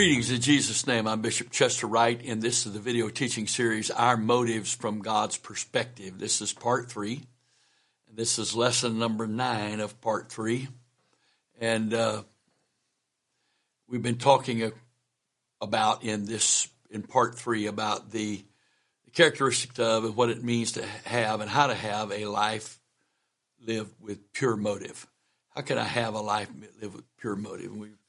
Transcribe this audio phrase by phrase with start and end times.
[0.00, 1.06] Greetings in Jesus' name.
[1.06, 5.36] I'm Bishop Chester Wright, and this is the video teaching series, Our Motives from God's
[5.36, 6.18] Perspective.
[6.18, 7.20] This is part three.
[8.08, 10.68] And this is lesson number nine of part three.
[11.60, 12.22] And uh,
[13.90, 14.72] we've been talking
[15.60, 18.42] about in this, in part three, about the,
[19.04, 22.80] the characteristics of and what it means to have and how to have a life
[23.66, 25.06] lived with pure motive.
[25.54, 26.48] How can I have a life
[26.80, 27.72] lived with pure motive?
[27.72, 27.99] And we've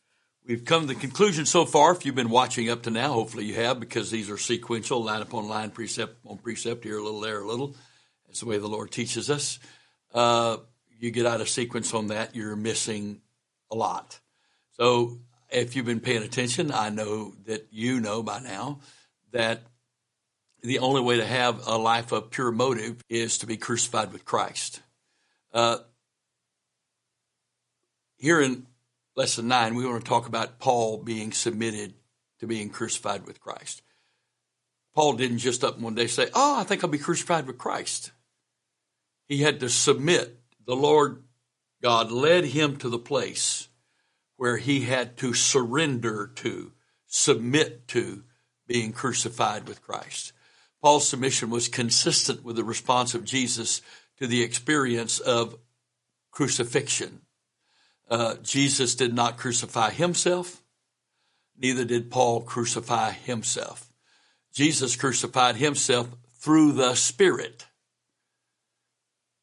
[0.52, 1.94] We've come to the conclusion so far.
[1.94, 5.22] If you've been watching up to now, hopefully you have, because these are sequential, line
[5.22, 7.74] upon line, precept on precept, here a little, there a little.
[8.28, 9.60] That's the way the Lord teaches us.
[10.14, 10.58] Uh,
[11.00, 13.22] you get out of sequence on that, you're missing
[13.72, 14.20] a lot.
[14.72, 15.20] So
[15.50, 18.82] if you've been paying attention, I know that you know by now
[19.32, 19.62] that
[20.62, 24.26] the only way to have a life of pure motive is to be crucified with
[24.26, 24.82] Christ.
[25.54, 25.78] Uh,
[28.18, 28.68] here in
[29.22, 31.94] lesson nine, we want to talk about Paul being submitted
[32.40, 33.84] to being crucified with Christ.
[34.96, 38.14] Paul didn't just up one day say, Oh, I think I'll be crucified with Christ.
[39.28, 40.40] He had to submit.
[40.66, 41.22] The Lord
[41.84, 43.68] God led him to the place
[44.38, 46.72] where he had to surrender to,
[47.06, 48.24] submit to
[48.66, 50.34] being crucified with Christ.
[50.82, 53.84] Paul's submission was consistent with the response of Jesus
[54.18, 55.58] to the experience of
[56.32, 57.21] crucifixion.
[58.12, 60.62] Uh, Jesus did not crucify himself,
[61.58, 63.90] neither did Paul crucify himself.
[64.54, 66.10] Jesus crucified himself
[66.42, 67.68] through the Spirit.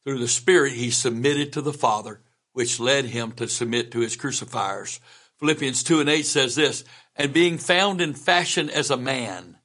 [0.04, 2.20] Through the Spirit, he submitted to the Father,
[2.52, 5.00] which led him to submit to his crucifiers.
[5.38, 6.84] Philippians 2 and 8 says this,
[7.16, 9.57] and being found in fashion as a man,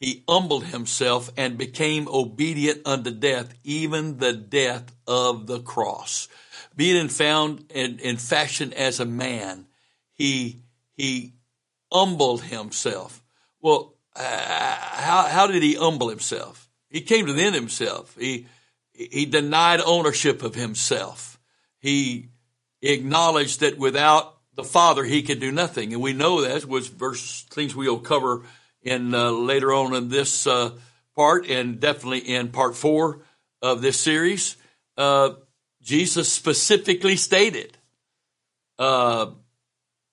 [0.00, 6.26] he humbled himself and became obedient unto death, even the death of the cross
[6.80, 9.66] being found in, in fashion as a man,
[10.12, 10.62] he
[10.94, 11.34] he
[11.92, 13.22] humbled himself.
[13.60, 16.70] Well, uh, how how did he humble himself?
[16.88, 18.16] He came to the end himself.
[18.18, 18.46] He
[18.92, 21.38] he denied ownership of himself.
[21.78, 22.28] He
[22.82, 27.42] acknowledged that without the Father he could do nothing, and we know that was verse
[27.50, 28.42] things we'll cover
[28.82, 30.70] in uh, later on in this uh,
[31.14, 33.20] part, and definitely in part four
[33.62, 34.56] of this series.
[34.96, 35.30] Uh,
[35.82, 37.76] Jesus specifically stated
[38.78, 39.30] uh,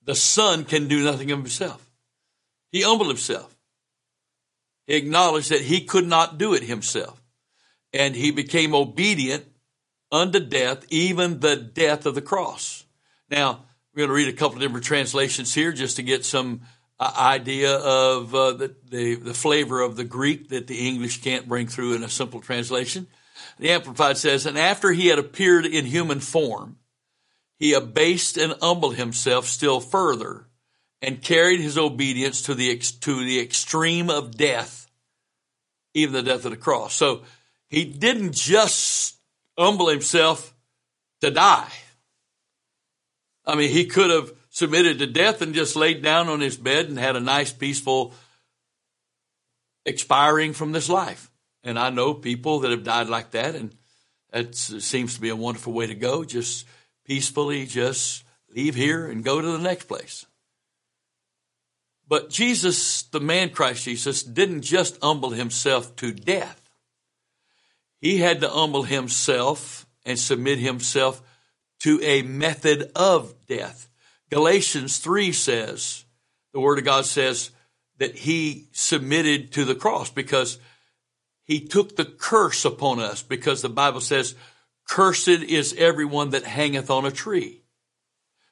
[0.04, 1.84] the Son can do nothing of himself.
[2.72, 3.54] He humbled himself.
[4.86, 7.22] He acknowledged that he could not do it himself.
[7.92, 9.44] And he became obedient
[10.10, 12.84] unto death, even the death of the cross.
[13.30, 16.62] Now, we're going to read a couple of different translations here just to get some
[17.00, 21.68] idea of uh, the, the, the flavor of the Greek that the English can't bring
[21.68, 23.06] through in a simple translation.
[23.58, 26.78] The Amplified says, and after he had appeared in human form,
[27.56, 30.46] he abased and humbled himself still further
[31.00, 34.90] and carried his obedience to the, to the extreme of death,
[35.94, 36.94] even the death of the cross.
[36.94, 37.22] So
[37.68, 39.16] he didn't just
[39.56, 40.54] humble himself
[41.20, 41.70] to die.
[43.46, 46.86] I mean, he could have submitted to death and just laid down on his bed
[46.86, 48.12] and had a nice, peaceful
[49.86, 51.30] expiring from this life.
[51.62, 53.72] And I know people that have died like that, and
[54.32, 56.24] that seems to be a wonderful way to go.
[56.24, 56.66] Just
[57.04, 60.26] peacefully, just leave here and go to the next place.
[62.08, 66.68] But Jesus, the man Christ Jesus, didn't just humble himself to death.
[68.00, 71.22] He had to humble himself and submit himself
[71.80, 73.87] to a method of death.
[74.30, 76.04] Galatians 3 says,
[76.52, 77.50] the Word of God says
[77.98, 80.58] that he submitted to the cross because
[81.44, 84.34] he took the curse upon us because the Bible says,
[84.86, 87.62] cursed is everyone that hangeth on a tree.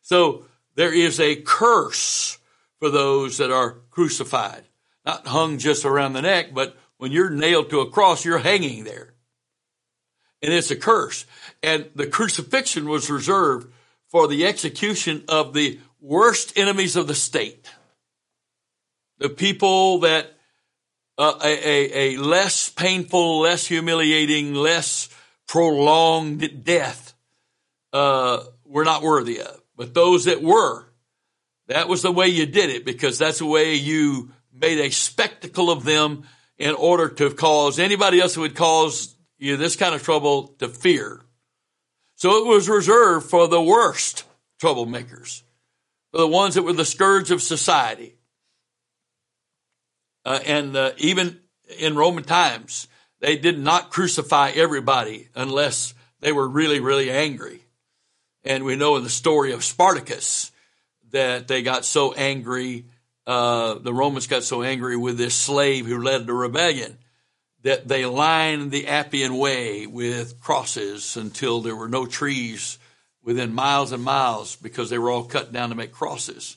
[0.02, 0.44] So
[0.74, 2.38] there is a curse
[2.78, 4.64] for those that are crucified.
[5.04, 8.84] Not hung just around the neck, but when you're nailed to a cross, you're hanging
[8.84, 9.14] there.
[10.42, 11.26] And it's a curse.
[11.62, 13.72] And the crucifixion was reserved
[14.10, 17.68] for the execution of the worst enemies of the state.
[19.18, 20.32] The people that
[21.18, 25.08] uh, a, a, a less painful, less humiliating, less
[25.48, 27.14] prolonged death
[27.92, 29.62] uh, we're not worthy of.
[29.76, 30.86] But those that were,
[31.68, 35.70] that was the way you did it because that's the way you made a spectacle
[35.70, 36.24] of them
[36.58, 40.68] in order to cause anybody else who would cause you this kind of trouble to
[40.68, 41.20] fear.
[42.16, 44.24] So it was reserved for the worst
[44.60, 45.42] troublemakers,
[46.10, 48.16] for the ones that were the scourge of society.
[50.24, 51.38] Uh, and uh, even
[51.78, 52.88] in Roman times,
[53.20, 57.60] they did not crucify everybody unless they were really, really angry.
[58.44, 60.52] And we know in the story of Spartacus
[61.10, 62.86] that they got so angry
[63.26, 66.96] uh, the Romans got so angry with this slave who led the rebellion
[67.66, 72.78] that they lined the Appian Way with crosses until there were no trees
[73.24, 76.56] within miles and miles because they were all cut down to make crosses.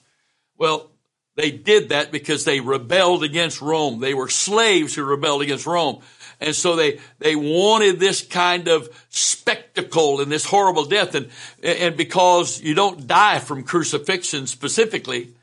[0.55, 0.91] Well,
[1.35, 3.99] they did that because they rebelled against Rome.
[3.99, 6.01] They were slaves who rebelled against Rome.
[6.39, 11.15] And so they, they wanted this kind of spectacle and this horrible death.
[11.15, 11.29] And,
[11.63, 15.33] and because you don't die from crucifixion specifically,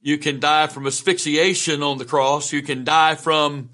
[0.00, 2.52] you can die from asphyxiation on the cross.
[2.52, 3.70] You can die from,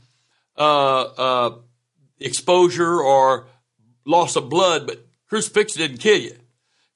[0.58, 1.58] uh, uh,
[2.20, 3.46] exposure or
[4.04, 6.36] loss of blood, but crucifixion didn't kill you.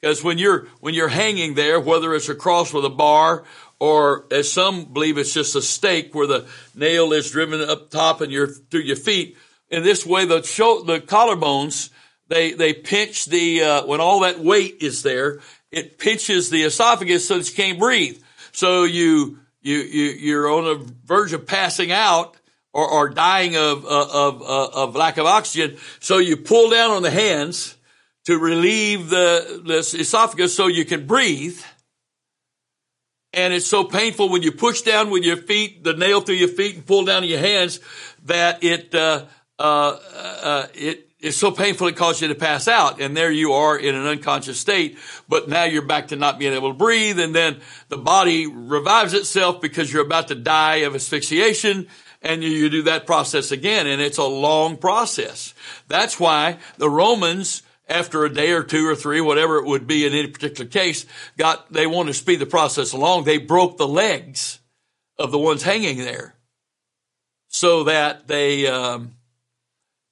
[0.00, 3.44] Because when you're, when you're hanging there, whether it's a cross with a bar
[3.78, 8.20] or as some believe it's just a stake where the nail is driven up top
[8.20, 9.36] and you're through your feet,
[9.70, 11.90] in this way, the show, the collarbones,
[12.28, 17.28] they, they pinch the, uh, when all that weight is there, it pinches the esophagus
[17.28, 18.20] so that you can't breathe.
[18.52, 22.36] So you, you, you, you're on the verge of passing out
[22.72, 25.76] or, or dying of, uh, of, uh, of lack of oxygen.
[26.00, 27.76] So you pull down on the hands
[28.24, 31.60] to relieve the, the esophagus so you can breathe.
[33.34, 36.48] And it's so painful when you push down with your feet, the nail through your
[36.48, 37.80] feet and pull down your hands
[38.24, 39.24] that it, uh,
[39.58, 39.98] uh,
[40.42, 43.00] uh, it is so painful it causes you to pass out.
[43.00, 44.98] And there you are in an unconscious state,
[45.28, 47.18] but now you're back to not being able to breathe.
[47.18, 51.88] And then the body revives itself because you're about to die of asphyxiation.
[52.22, 53.86] And you, you do that process again.
[53.86, 55.54] And it's a long process.
[55.88, 60.06] That's why the Romans, after a day or two or three, whatever it would be
[60.06, 61.04] in any particular case,
[61.36, 63.24] got, they wanted to speed the process along.
[63.24, 64.60] They broke the legs
[65.18, 66.36] of the ones hanging there
[67.48, 69.16] so that they, um,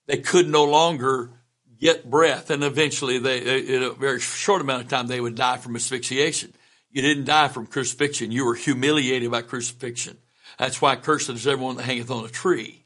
[0.06, 1.30] they could no longer
[1.80, 2.50] get breath.
[2.50, 6.52] And eventually they, in a very short amount of time, they would die from asphyxiation.
[6.90, 8.32] You didn't die from crucifixion.
[8.32, 10.18] You were humiliated by crucifixion.
[10.60, 12.84] That's why cursed is everyone that hangeth on a tree.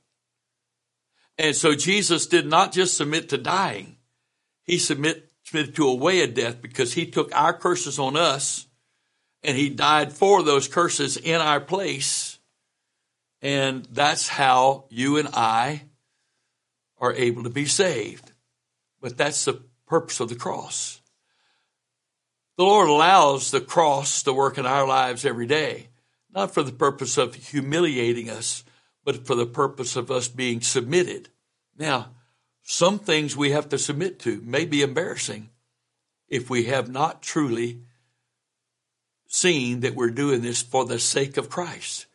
[1.37, 3.97] And so Jesus did not just submit to dying.
[4.63, 8.69] He submit, submitted to a way of death because he took our curses on us
[9.43, 12.39] and he died for those curses in our place.
[13.43, 15.83] And that's how you and I
[16.99, 18.31] are able to be saved.
[19.01, 21.01] But that's the purpose of the cross.
[22.57, 25.89] The Lord allows the cross to work in our lives every day,
[26.35, 28.65] not for the purpose of humiliating us,
[29.05, 31.29] but for the purpose of us being submitted.
[31.79, 32.11] Now,
[32.63, 35.51] some things we have to submit to may be embarrassing
[36.29, 37.83] if we have not truly
[39.29, 42.07] seen that we're doing this for the sake of Christ.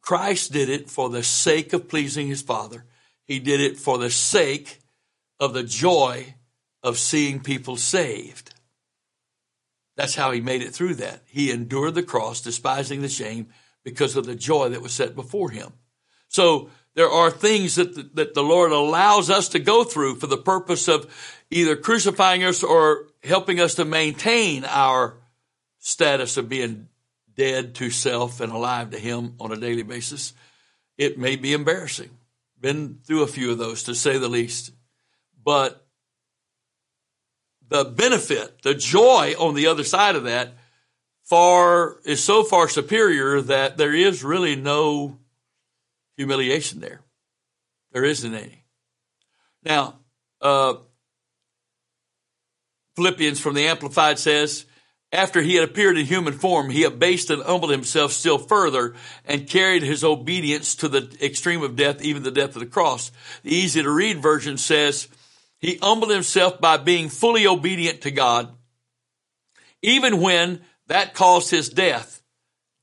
[0.00, 2.84] Christ did it for the sake of pleasing his Father.
[3.24, 4.78] He did it for the sake
[5.40, 6.34] of the joy
[6.82, 8.54] of seeing people saved.
[9.96, 11.22] That's how he made it through that.
[11.26, 13.48] He endured the cross, despising the shame,
[13.86, 15.72] because of the joy that was set before him.
[16.26, 20.26] So there are things that the, that the Lord allows us to go through for
[20.26, 21.06] the purpose of
[21.52, 25.14] either crucifying us or helping us to maintain our
[25.78, 26.88] status of being
[27.36, 30.32] dead to self and alive to Him on a daily basis.
[30.98, 32.10] It may be embarrassing.
[32.60, 34.72] Been through a few of those to say the least.
[35.44, 35.86] But
[37.68, 40.54] the benefit, the joy on the other side of that
[41.26, 45.18] far is so far superior that there is really no
[46.16, 47.00] humiliation there.
[47.92, 48.64] There isn't any.
[49.62, 49.98] Now,
[50.40, 50.74] uh,
[52.94, 54.64] Philippians from the Amplified says,
[55.12, 59.48] after he had appeared in human form, he abased and humbled himself still further and
[59.48, 63.12] carried his obedience to the extreme of death, even the death of the cross.
[63.42, 65.08] The easy to read version says,
[65.58, 68.52] he humbled himself by being fully obedient to God,
[69.80, 72.22] even when that caused his death,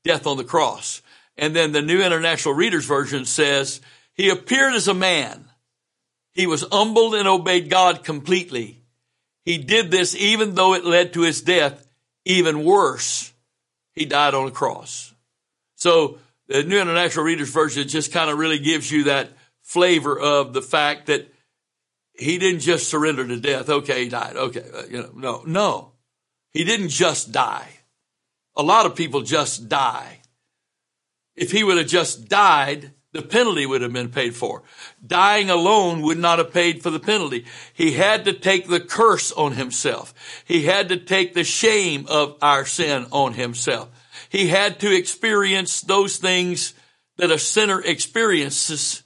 [0.04, 1.02] death on the cross.
[1.38, 3.82] And then the New International Reader's Version says,
[4.14, 5.46] he appeared as a man.
[6.34, 8.84] He was humbled and obeyed God completely.
[9.46, 11.86] He did this even though it led to his death
[12.26, 13.34] even worse,
[13.94, 15.14] he died on a cross.
[15.76, 19.30] So the New International Reader's Version just kind of really gives you that
[19.62, 21.32] flavor of the fact that
[22.14, 23.70] he didn't just surrender to death.
[23.70, 24.36] Okay, he died.
[24.36, 25.92] Okay, uh, you know, no, no,
[26.52, 27.68] he didn't just die.
[28.56, 30.22] A lot of people just die.
[31.36, 34.64] If he would have just died, the penalty would have been paid for.
[35.06, 37.46] Dying alone would not have paid for the penalty.
[37.74, 40.14] He had to take the curse on himself.
[40.46, 43.90] He had to take the shame of our sin on himself.
[44.30, 46.74] He had to experience those things
[47.18, 49.04] that a sinner experiences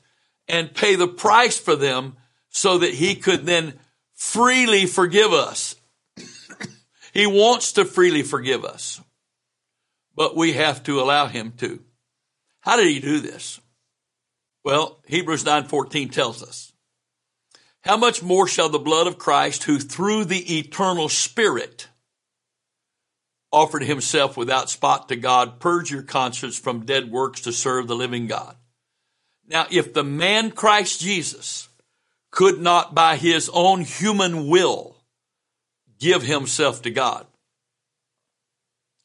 [0.48, 2.16] and pay the price for them
[2.50, 3.74] so that he could then
[4.14, 5.76] freely forgive us.
[7.14, 9.02] he wants to freely forgive us,
[10.18, 11.80] but we have to allow him to.
[12.62, 13.62] How did he do this?
[14.66, 16.74] Well, Hebrews 9:14 tells us,
[17.82, 21.88] "How much more shall the blood of Christ, who through the eternal Spirit
[23.54, 27.96] offered himself without spot to God, purge your conscience from dead works to serve the
[27.96, 28.58] living God?"
[29.46, 31.70] Now, if the man Christ Jesus
[32.32, 34.98] could not by his own human will
[36.00, 37.28] give himself to God,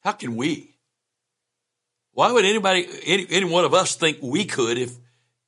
[0.00, 0.71] how can we?
[2.12, 4.96] Why would anybody, any, any one of us think we could if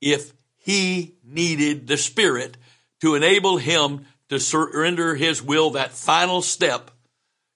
[0.01, 2.57] if he needed the Spirit
[3.01, 6.91] to enable him to surrender his will that final step.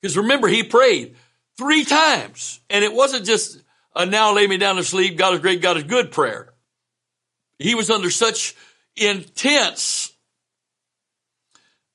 [0.01, 1.17] Because remember, he prayed
[1.57, 3.63] three times, and it wasn't just
[3.95, 6.53] a now lay me down to sleep, God is great, God is good prayer.
[7.59, 8.55] He was under such
[8.97, 10.13] intense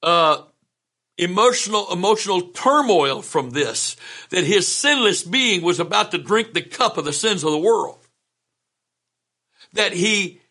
[0.01, 0.41] uh,
[1.17, 3.95] emotional emotional turmoil from this
[4.29, 7.57] that his sinless being was about to drink the cup of the sins of the
[7.57, 7.99] world
[9.73, 10.41] that he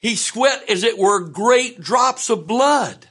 [0.00, 3.06] he sweat as it were great drops of blood.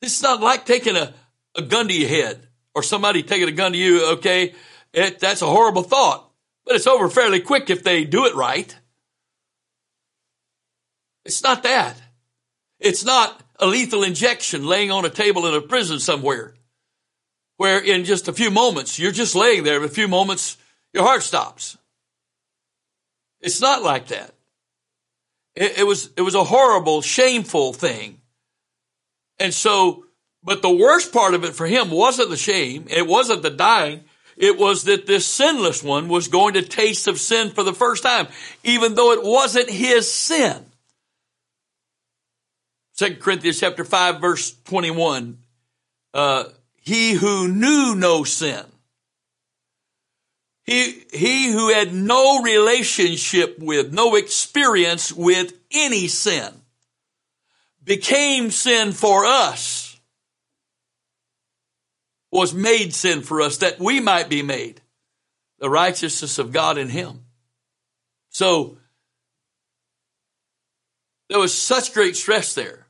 [0.00, 1.14] This is not like taking a,
[1.54, 4.54] a gun to your head or somebody taking a gun to you, okay?
[4.92, 6.28] It, that's a horrible thought,
[6.64, 8.74] but it's over fairly quick if they do it right.
[11.24, 12.00] It's not that.
[12.80, 16.54] It's not a lethal injection laying on a table in a prison somewhere
[17.60, 20.56] where in just a few moments, you're just laying there, in a few moments,
[20.94, 21.76] your heart stops.
[23.42, 24.34] It's not like that.
[25.54, 28.22] It, it, was, it was a horrible, shameful thing.
[29.38, 30.06] And so,
[30.42, 32.86] but the worst part of it for him wasn't the shame.
[32.88, 34.04] It wasn't the dying.
[34.38, 38.02] It was that this sinless one was going to taste of sin for the first
[38.02, 38.28] time,
[38.64, 40.64] even though it wasn't his sin.
[43.00, 45.38] 2 Corinthians chapter 5 verse 21.
[46.12, 46.44] Uh,
[46.76, 48.64] he who knew no sin
[50.70, 56.52] he, he who had no relationship with, no experience with any sin,
[57.82, 59.98] became sin for us,
[62.30, 64.80] was made sin for us that we might be made
[65.58, 67.24] the righteousness of God in him.
[68.28, 68.78] So,
[71.28, 72.86] there was such great stress there.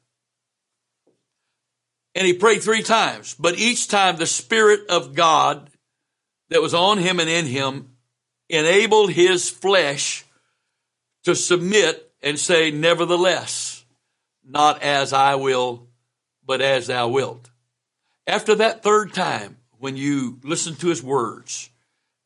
[2.14, 5.70] And he prayed three times, but each time the Spirit of God
[6.48, 7.90] that was on him and in him
[8.48, 10.24] enabled his flesh
[11.24, 13.84] to submit and say, nevertheless,
[14.44, 15.86] not as I will,
[16.44, 17.48] but as thou wilt.
[18.26, 21.70] After that third time, when you listen to his words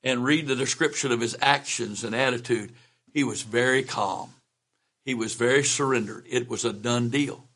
[0.03, 2.73] and read the description of his actions and attitude,
[3.12, 4.31] he was very calm.
[5.05, 6.25] He was very surrendered.
[6.29, 7.47] It was a done deal.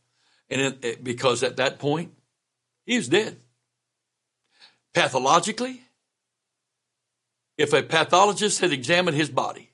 [0.50, 2.12] And it, it, because at that point,
[2.88, 3.36] he was dead.
[4.94, 5.82] Pathologically,
[7.58, 9.72] if a pathologist had examined his body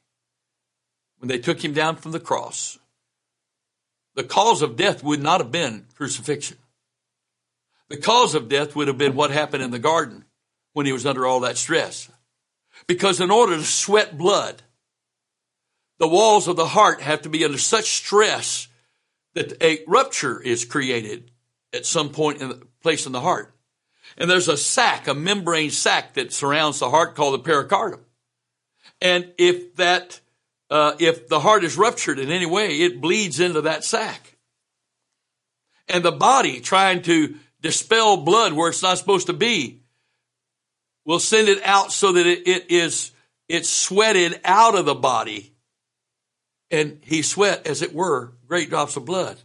[1.18, 2.76] when they took him down from the cross,
[4.16, 6.58] the cause of death would not have been crucifixion.
[7.88, 10.24] The cause of death would have been what happened in the garden
[10.72, 12.10] when he was under all that stress.
[12.88, 14.60] Because in order to sweat blood,
[16.00, 18.66] the walls of the heart have to be under such stress
[19.34, 21.30] that a rupture is created
[21.74, 23.54] at some point in the place in the heart.
[24.16, 28.00] And there's a sac, a membrane sac that surrounds the heart called the pericardium.
[29.00, 30.20] And if that,
[30.70, 34.36] uh, if the heart is ruptured in any way, it bleeds into that sac.
[35.88, 39.80] And the body trying to dispel blood where it's not supposed to be
[41.04, 43.10] will send it out so that it, it is,
[43.48, 45.52] it's sweated out of the body.
[46.70, 49.38] And he sweat, as it were, great drops of blood.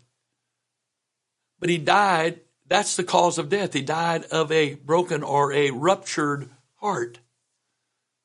[1.59, 3.73] But he died that's the cause of death.
[3.73, 7.19] He died of a broken or a ruptured heart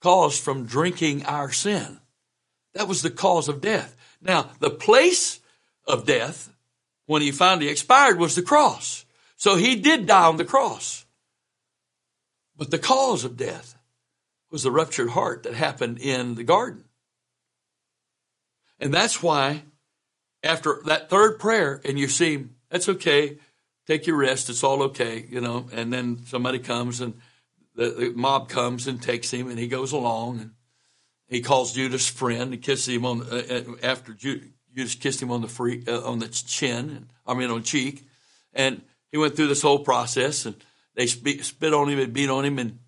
[0.02, 1.98] caused from drinking our sin.
[2.74, 3.96] That was the cause of death.
[4.20, 5.40] Now, the place
[5.86, 6.52] of death
[7.06, 9.06] when he finally expired was the cross.
[9.36, 11.06] So he did die on the cross.
[12.56, 13.76] But the cause of death
[14.50, 16.84] was the ruptured heart that happened in the garden.
[18.78, 19.62] And that's why
[20.42, 23.38] after that third prayer, and you see, that's okay
[23.86, 24.50] take your rest.
[24.50, 25.66] It's all okay, you know.
[25.72, 27.14] And then somebody comes and
[27.74, 30.50] the, the mob comes and takes him, and he goes along and
[31.28, 35.42] he calls Judas friend and kisses him on uh, uh after Judas kissed him on
[35.42, 38.06] the free uh, on the chin, I mean on cheek,
[38.52, 40.54] and he went through this whole process, and
[40.94, 42.78] they spit on him and beat on him, and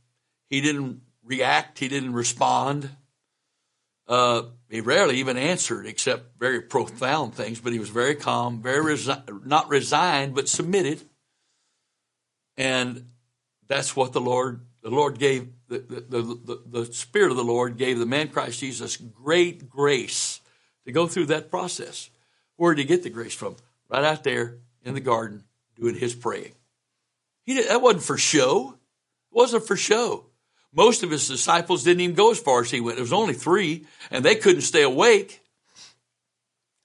[0.48, 2.90] he didn't react, he didn't respond.
[4.08, 8.94] Uh, he rarely even answered except very profound things, but he was very calm, very
[8.94, 11.02] resi- not resigned, but submitted.
[12.56, 13.10] And
[13.66, 17.76] that's what the Lord, the Lord gave the, the, the, the Spirit of the Lord
[17.76, 20.40] gave the man Christ Jesus great grace
[20.84, 22.10] to go through that process.
[22.56, 23.56] Where did he get the grace from?
[23.88, 25.44] Right out there in the garden
[25.78, 26.52] doing his praying.
[27.44, 28.70] He did, that wasn't for show.
[29.32, 30.26] It wasn't for show.
[30.72, 32.96] Most of his disciples didn't even go as far as he went.
[32.96, 35.42] There was only three, and they couldn't stay awake.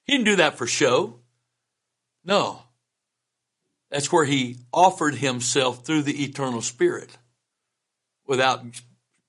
[0.06, 1.20] He didn't do that for show.
[2.24, 2.62] No.
[3.90, 7.10] That's where he offered himself through the eternal spirit
[8.26, 8.64] without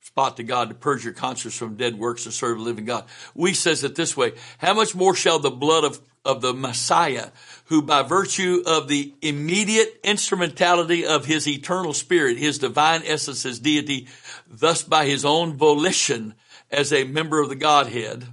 [0.01, 3.05] spot to God to purge your conscience from dead works to serve the living God.
[3.37, 7.29] Wuest says it this way, how much more shall the blood of, of the Messiah,
[7.67, 13.59] who by virtue of the immediate instrumentality of his eternal spirit, his divine essence, his
[13.59, 14.07] deity,
[14.49, 16.35] thus by his own volition
[16.71, 18.25] as a member of the Godhead,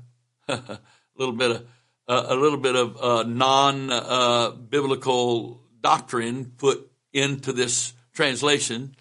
[0.48, 0.80] a
[1.18, 1.66] little bit of,
[2.08, 8.96] uh, a little bit of uh, non-biblical uh, doctrine put into this translation,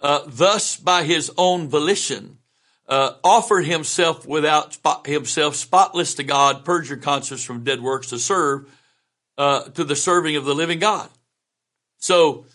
[0.00, 2.37] uh, thus by his own volition,
[2.88, 8.08] uh, offered himself without spot, himself spotless to God, purge your conscience from dead works
[8.08, 8.68] to serve
[9.36, 11.08] uh, to the serving of the living God.
[11.98, 12.46] So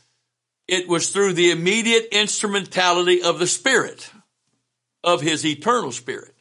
[0.67, 4.09] it was through the immediate instrumentality of the Spirit,
[5.03, 6.33] of his eternal Spirit.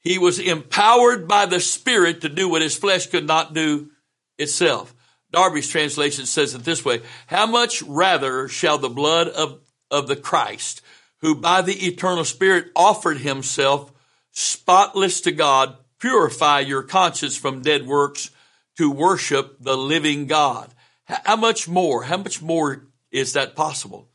[0.00, 3.90] He was empowered by the Spirit to do what his flesh could not do
[4.38, 4.94] itself.
[5.32, 10.16] Darby's translation says it this way, how much rather shall the blood of of the
[10.16, 10.82] Christ,
[11.26, 13.92] who by the eternal Spirit offered himself
[14.30, 18.30] spotless to God, purify your conscience from dead works
[18.76, 20.70] to worship the living God.
[21.02, 22.04] How much more?
[22.04, 24.08] How much more is that possible?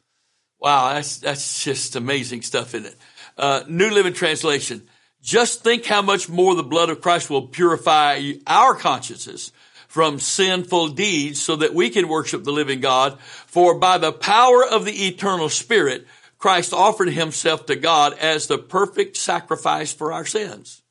[0.57, 2.97] Wow, that's, that's just amazing stuff, isn't it?
[3.37, 4.87] Uh, New Living Translation.
[5.21, 9.51] Just think how much more the blood of Christ will purify our consciences
[9.89, 13.19] from sinful deeds so that we can worship the living God.
[13.19, 16.07] For by the power of the eternal spirit,
[16.41, 20.81] Christ offered himself to God as the perfect sacrifice for our sins.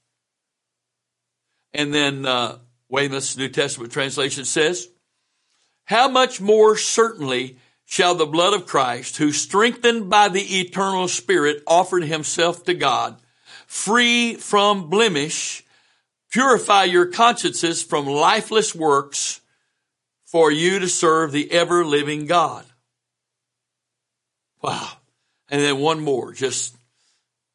[1.74, 2.58] And then, uh,
[2.88, 4.88] Weymouth's New Testament translation says,
[5.84, 11.62] how much more certainly shall the blood of Christ, who strengthened by the eternal spirit
[11.66, 13.20] offered himself to God,
[13.66, 15.64] free from blemish,
[16.30, 19.40] Purify your consciences from lifeless works
[20.24, 22.64] for you to serve the ever living God.
[24.62, 24.90] Wow.
[25.50, 26.76] And then one more, just,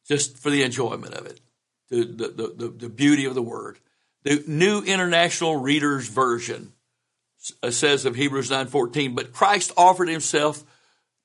[0.06, 1.40] just for the enjoyment of it.
[1.88, 3.78] The, the, the, the beauty of the word.
[4.22, 6.72] The New International Reader's Version
[7.62, 10.64] uh, says of Hebrews 9:14, but Christ offered himself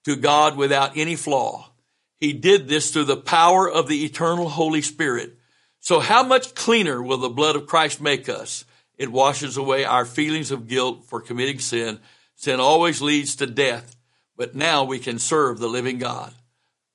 [0.06, 1.72] to God without any flaw.
[2.20, 5.36] He did this through the power of the eternal Holy Spirit
[5.82, 8.66] so how much cleaner will the blood of Christ make us?
[9.00, 12.00] It washes away our feelings of guilt for committing sin.
[12.36, 13.96] Sin always leads to death,
[14.38, 16.34] but now we can serve the living God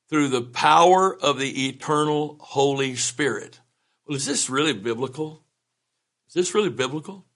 [0.08, 3.60] through the power of the eternal Holy Spirit.
[4.06, 5.42] Well, is this really biblical?
[6.28, 7.26] Is this really biblical?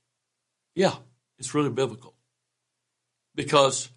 [0.74, 0.94] Yeah,
[1.38, 2.14] it's really biblical.
[3.35, 3.90] Because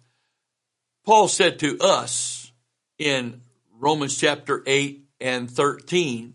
[1.04, 2.52] Paul said to us
[2.98, 3.42] in
[3.78, 6.34] Romans chapter 8 and 13,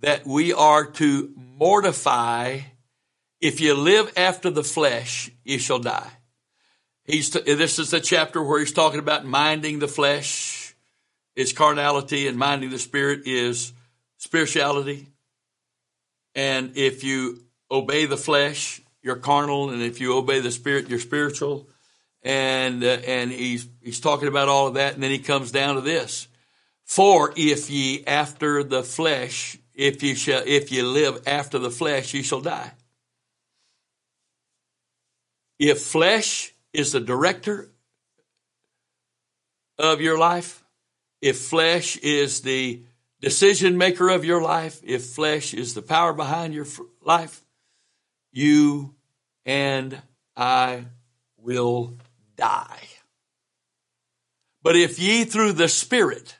[0.00, 2.60] that we are to mortify.
[3.40, 6.10] If you live after the flesh, you shall die.
[7.04, 10.57] He's this is the chapter where he's talking about minding the flesh
[11.38, 13.72] is carnality and minding the spirit is
[14.16, 15.06] spirituality.
[16.34, 20.98] And if you obey the flesh, you're carnal, and if you obey the spirit, you're
[20.98, 21.68] spiritual.
[22.22, 25.76] And uh, and he's he's talking about all of that, and then he comes down
[25.76, 26.26] to this:
[26.84, 32.12] For if ye after the flesh if you shall, if you live after the flesh,
[32.12, 32.72] you shall die.
[35.60, 37.70] If flesh is the director
[39.78, 40.64] of your life,
[41.20, 42.82] if flesh is the
[43.20, 46.66] decision maker of your life, if flesh is the power behind your
[47.02, 47.44] life,
[48.32, 48.94] you
[49.44, 50.00] and
[50.36, 50.84] I
[51.38, 51.96] will
[52.36, 52.82] die.
[54.62, 56.36] But if ye through the Spirit,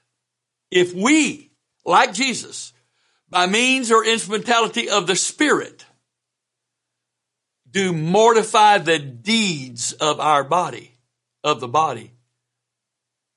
[0.70, 1.50] if we,
[1.84, 2.72] like Jesus,
[3.28, 5.84] by means or instrumentality of the Spirit,
[7.70, 10.92] do mortify the deeds of our body,
[11.44, 12.12] of the body,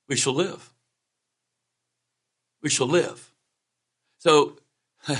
[0.08, 0.71] we shall live.
[2.62, 3.30] We shall live.
[4.18, 4.56] So,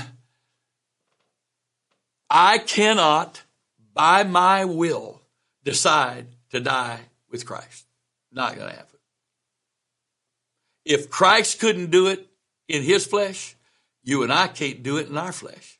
[2.29, 3.43] I cannot,
[3.93, 5.21] by my will,
[5.63, 7.85] decide to die with Christ.
[8.31, 8.99] Not going to happen.
[10.85, 12.27] If Christ couldn't do it
[12.67, 13.55] in his flesh,
[14.03, 15.79] you and I can't do it in our flesh.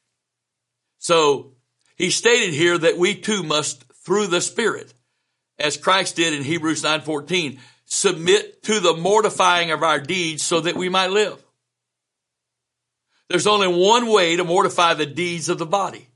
[0.99, 1.53] So
[1.95, 4.93] he stated here that we too must, through the Spirit,
[5.59, 10.75] as Christ did in Hebrews 9:14, submit to the mortifying of our deeds so that
[10.75, 11.43] we might live.
[13.33, 16.07] There's only one way to mortify the deeds of the body.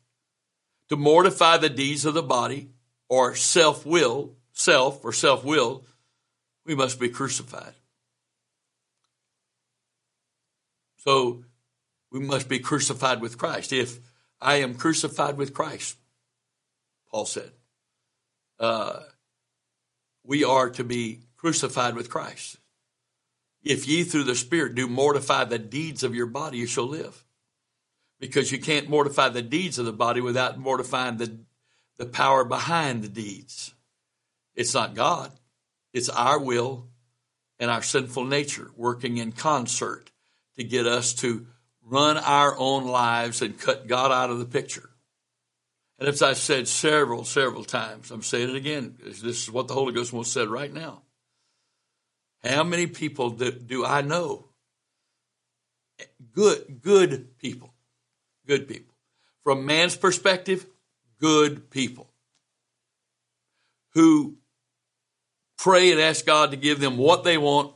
[0.89, 2.69] To mortify the deeds of the body
[3.09, 5.83] or self will, self or self will,
[6.63, 7.73] we must be crucified.
[10.97, 11.43] So
[12.11, 13.73] we must be crucified with Christ.
[13.73, 13.97] If
[14.39, 15.97] I am crucified with Christ,
[17.09, 17.49] Paul said,
[18.59, 18.99] uh,
[20.23, 22.57] we are to be crucified with Christ.
[23.67, 27.25] If ye through the Spirit do mortify the deeds of your body, you shall live.
[28.17, 31.39] Because you can't mortify the deeds of the body without mortifying the,
[31.97, 33.73] the power behind the deeds.
[34.55, 35.33] It's not God,
[35.93, 36.87] it's our will
[37.59, 40.11] and our sinful nature working in concert
[40.55, 41.45] to get us to
[41.83, 44.89] run our own lives and cut God out of the picture.
[45.99, 48.97] And as I've said several, several times, I'm saying it again.
[49.03, 51.01] This is what the Holy Ghost wants said right now.
[52.47, 54.45] How many people do, do I know?
[56.31, 57.73] Good, good people.
[58.45, 58.93] Good people.
[59.43, 60.65] From man's perspective,
[61.19, 62.09] good people
[63.93, 64.37] who
[65.57, 67.73] pray and ask God to give them what they want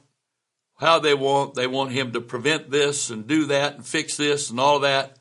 [0.81, 1.53] how they want.
[1.53, 5.17] They want him to prevent this and do that and fix this and all that.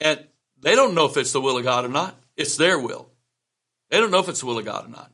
[0.00, 0.26] And
[0.60, 2.20] they don't know if it's the will of God or not.
[2.36, 3.08] It's their will.
[3.90, 5.10] They don't know if it's the will of God or not.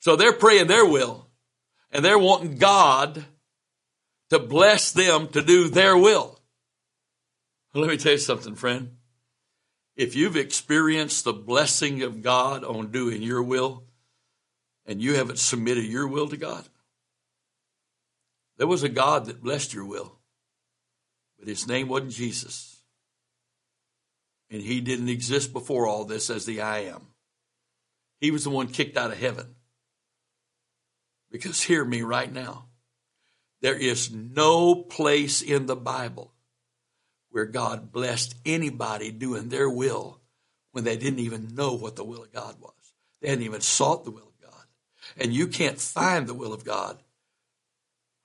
[0.00, 1.23] So they're praying their will
[1.94, 3.24] and they're wanting God
[4.30, 6.40] to bless them to do their will.
[7.72, 8.96] Let me tell you something, friend.
[9.96, 13.84] If you've experienced the blessing of God on doing your will
[14.86, 16.64] and you haven't submitted your will to God,
[18.58, 20.18] there was a God that blessed your will,
[21.38, 22.82] but his name wasn't Jesus.
[24.50, 27.06] And he didn't exist before all this as the I am.
[28.20, 29.54] He was the one kicked out of heaven.
[31.34, 32.66] Because hear me right now.
[33.60, 36.32] There is no place in the Bible
[37.30, 40.20] where God blessed anybody doing their will
[40.70, 42.92] when they didn't even know what the will of God was.
[43.20, 44.64] They hadn't even sought the will of God.
[45.16, 47.02] And you can't find the will of God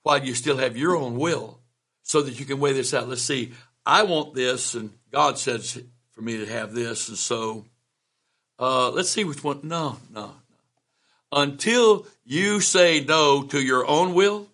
[0.04, 1.58] while you still have your own will
[2.04, 3.08] so that you can weigh this out.
[3.08, 7.64] Let's see, I want this, and God says for me to have this, and so
[8.60, 9.62] uh, let's see which one.
[9.64, 10.32] No, no, no.
[11.32, 14.48] Until you say no to your own will,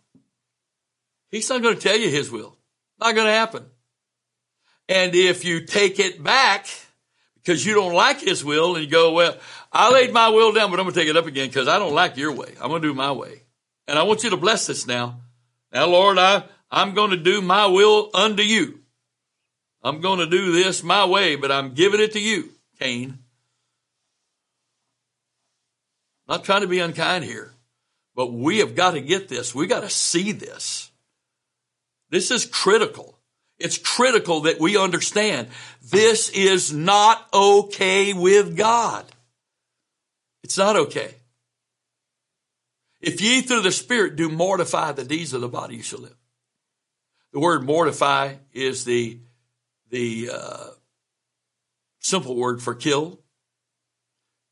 [1.30, 2.56] He's not going to tell you His will.
[3.00, 3.64] Not going to happen.
[4.88, 6.66] And if you take it back
[7.36, 9.36] because you don't like His will, and you go, well,
[9.72, 11.78] I laid my will down, but I'm going to take it up again because I
[11.78, 12.52] don't like your way.
[12.60, 13.42] I'm going to do my way.
[13.88, 15.20] And I want you to bless this now.
[15.72, 18.80] Now, Lord, I, I'm going to do my will unto you.
[19.82, 23.18] I'm going to do this my way, but I'm giving it to you, Cain.
[26.28, 27.52] Not trying to be unkind here,
[28.14, 29.54] but we have got to get this.
[29.54, 30.90] We got to see this.
[32.10, 33.18] This is critical.
[33.58, 35.48] It's critical that we understand
[35.82, 39.04] this is not okay with God.
[40.42, 41.14] It's not okay.
[43.00, 46.16] If ye through the Spirit do mortify the deeds of the body, you shall live.
[47.32, 49.18] The word mortify is the,
[49.90, 50.66] the uh,
[52.00, 53.20] simple word for kill.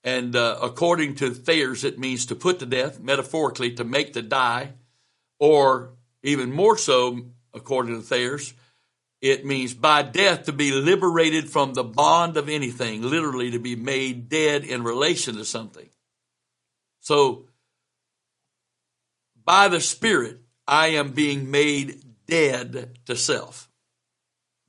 [0.05, 4.23] And uh, according to Thayer's, it means to put to death, metaphorically, to make to
[4.23, 4.75] die,
[5.39, 7.23] or even more so,
[7.55, 8.53] according to Thayer's,
[9.23, 13.75] it means by death to be liberated from the bond of anything, literally to be
[13.75, 15.89] made dead in relation to something.
[17.01, 17.47] So
[19.45, 23.71] by the Spirit, I am being made dead to self.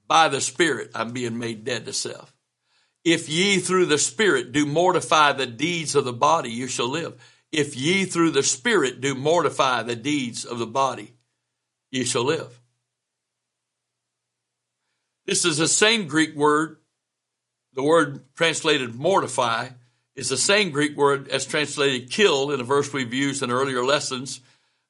[0.07, 2.34] By the Spirit, I'm being made dead to self.
[3.05, 7.13] If ye through the Spirit do mortify the deeds of the body, you shall live.
[7.51, 11.13] If ye through the Spirit do mortify the deeds of the body,
[11.91, 12.59] ye shall live.
[15.27, 16.77] This is the same Greek word.
[17.73, 19.69] The word translated mortify
[20.15, 23.83] is the same Greek word as translated kill in a verse we've used in earlier
[23.85, 24.41] lessons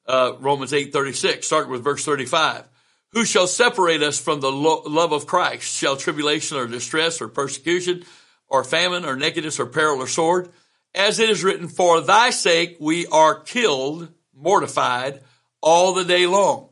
[0.06, 2.64] uh, Romans 8:36, starting with verse 35.
[3.12, 5.76] Who shall separate us from the lo- love of Christ?
[5.76, 8.04] Shall tribulation or distress or persecution
[8.48, 10.50] or famine or nakedness or peril or sword?
[10.94, 15.22] As it is written, for thy sake we are killed, mortified
[15.60, 16.70] all the day long.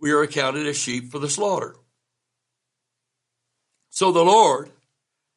[0.00, 1.76] We are accounted as sheep for the slaughter.
[3.90, 4.70] So the Lord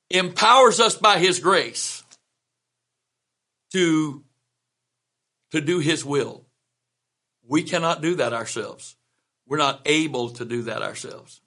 [0.09, 2.03] empowers us by his grace
[3.73, 4.23] to,
[5.51, 6.45] to do his will.
[7.47, 8.94] We cannot do that ourselves.
[9.47, 11.41] We're not able to do that ourselves.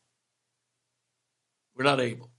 [1.76, 2.30] We're not able.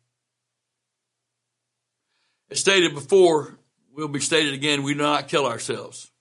[2.50, 3.60] As stated before,
[4.00, 6.12] will be stated again, we do not kill ourselves.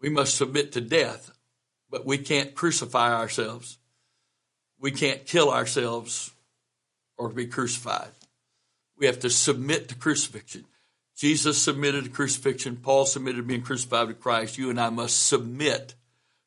[0.00, 1.30] We must submit to death,
[1.90, 3.78] but we can't crucify ourselves.
[4.80, 6.32] We can't kill ourselves
[7.16, 8.10] or be crucified.
[8.96, 10.64] We have to submit to crucifixion.
[11.16, 12.76] Jesus submitted to crucifixion.
[12.76, 14.58] Paul submitted to being crucified with Christ.
[14.58, 15.94] You and I must submit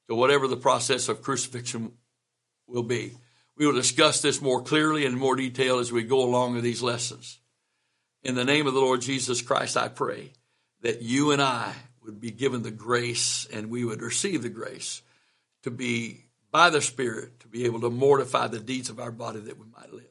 [0.08, 1.94] to whatever the process of crucifixion
[2.68, 3.14] will be.
[3.58, 6.64] We will discuss this more clearly and in more detail as we go along with
[6.64, 7.40] these lessons.
[8.24, 10.32] In the name of the Lord Jesus Christ, I pray
[10.82, 15.02] that you and I would be given the grace and we would receive the grace
[15.64, 19.40] to be by the Spirit to be able to mortify the deeds of our body
[19.40, 20.06] that we might live.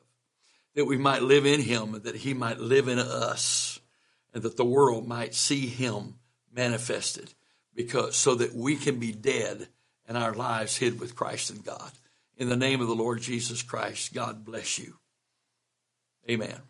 [0.75, 3.79] That we might live in Him and that He might live in us
[4.33, 6.15] and that the world might see Him
[6.53, 7.33] manifested
[7.75, 9.69] because so that we can be dead
[10.07, 11.93] and our lives hid with Christ and God.
[12.37, 14.97] In the name of the Lord Jesus Christ, God bless you.
[16.29, 16.61] Amen.